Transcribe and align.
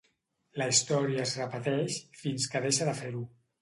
La 0.61 0.67
història 0.71 1.27
es 1.27 1.35
repeteix, 1.43 2.01
fins 2.25 2.53
que 2.57 2.67
deixa 2.69 2.93
de 2.93 3.01
fer-ho. 3.07 3.27